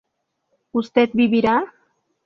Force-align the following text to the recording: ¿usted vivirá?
¿usted 0.79 1.09
vivirá? 1.13 1.57